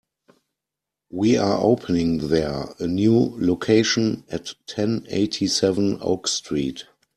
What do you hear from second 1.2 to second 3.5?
are opening the a new